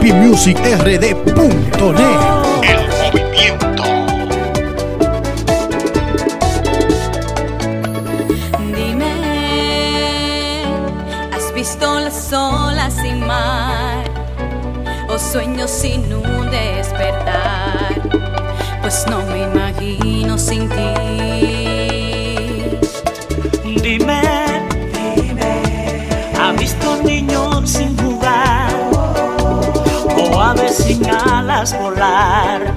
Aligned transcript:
VIPmusicRD.net 0.00 1.18
El 2.62 2.80
movimiento. 2.98 3.84
Dime, 8.74 9.14
¿has 11.32 11.52
visto 11.54 12.00
las 12.00 12.32
olas 12.32 12.94
sin 12.94 13.26
mar 13.26 14.04
o 15.08 15.18
sueños 15.18 15.70
sin 15.70 16.12
un 16.12 16.50
despertar? 16.50 18.00
Pues 18.82 19.04
no 19.08 19.22
me 19.26 19.42
imagino 19.42 20.38
sin 20.38 20.68
ti. 20.68 20.97
Sin 30.88 31.06
alas 31.10 31.78
volar? 31.78 32.72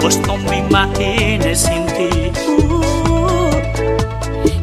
Pues 0.00 0.18
no 0.26 0.38
me 0.38 0.58
imagines 0.58 1.60
sin 1.60 1.84
ti. 1.86 2.32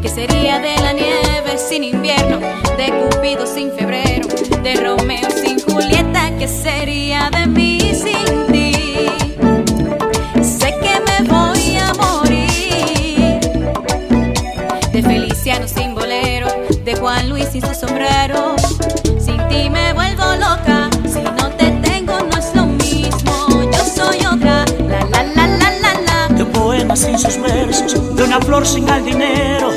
¿Qué 0.01 0.09
sería 0.09 0.59
de 0.59 0.75
la 0.81 0.93
nieve 0.93 1.57
sin 1.57 1.83
invierno? 1.83 2.39
De 2.77 2.87
Cupido 2.99 3.45
sin 3.45 3.71
febrero, 3.71 4.27
de 4.63 4.75
Romeo 4.75 5.29
sin 5.29 5.59
Julieta. 5.59 6.31
¿Qué 6.39 6.47
sería 6.47 7.29
de 7.29 7.45
mí 7.45 7.79
sin 7.93 8.47
ti? 8.51 8.73
Sé 10.41 10.73
que 10.81 10.95
me 11.07 11.27
voy 11.29 11.77
a 11.77 11.93
morir. 11.93 13.39
De 14.91 15.03
Feliciano 15.03 15.67
sin 15.67 15.93
bolero, 15.93 16.47
de 16.83 16.95
Juan 16.95 17.29
Luis 17.29 17.49
sin 17.51 17.61
su 17.61 17.75
sombrero. 17.75 18.55
Sin 19.19 19.37
ti 19.47 19.69
me 19.69 19.93
vuelvo 19.93 20.20
sin 28.65 28.89
al 28.89 29.03
dinero. 29.03 29.71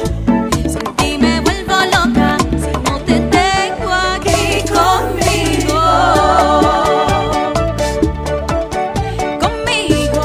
Sin 0.69 0.85
ti 0.97 1.19
me 1.19 1.41
vuelvo 1.41 1.75
loca 1.93 2.37
si 2.59 2.71
no 2.85 3.01
te 3.01 3.19
tengo 3.21 3.93
aquí 3.93 4.63
conmigo. 4.69 5.81
Conmigo. 9.41 10.23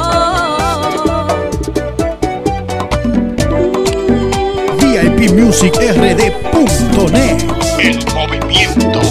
VIPmusicRD.net 4.79 7.37
El 7.79 7.97
movimiento. 8.13 9.01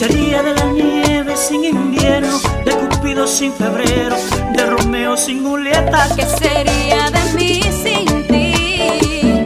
Sería 0.00 0.42
de 0.42 0.54
la 0.54 0.64
nieve 0.72 1.36
sin 1.36 1.62
invierno? 1.62 2.40
De 2.64 2.72
Cupido 2.72 3.26
sin 3.26 3.52
febrero, 3.52 4.16
de 4.56 4.64
Romeo 4.64 5.14
sin 5.14 5.44
Julieta. 5.44 6.08
¿Qué 6.16 6.24
sería 6.24 7.10
de 7.10 7.22
mí 7.34 7.60
sin 7.84 8.06
ti? 8.28 9.44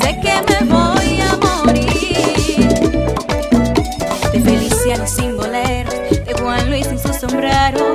Sé 0.00 0.18
que 0.22 0.34
me 0.48 0.60
voy 0.74 1.20
a 1.28 1.36
morir. 1.44 2.68
De 4.32 4.40
Feliciano 4.40 5.06
sin 5.06 5.36
bolero, 5.36 5.90
de 6.26 6.32
Juan 6.40 6.70
Luis 6.70 6.86
sin 6.86 6.98
su 6.98 7.12
sombrero. 7.12 7.89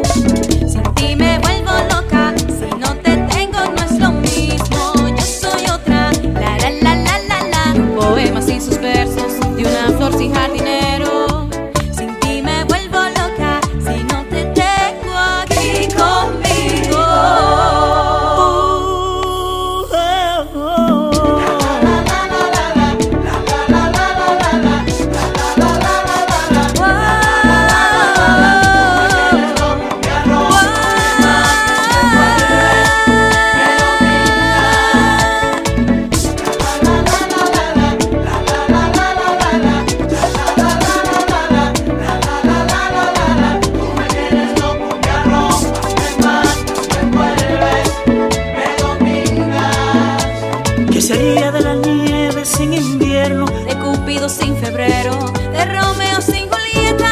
Sin 56.21 56.47
Julieta. 56.49 57.11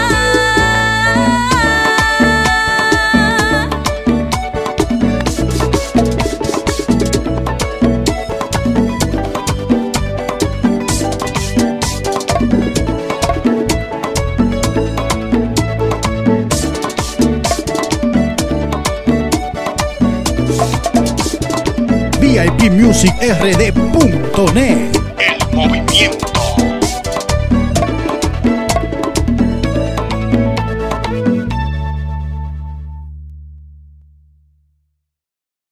VIPmusicRD.net 22.20 24.92
El 25.20 25.56
movimiento. 25.56 26.33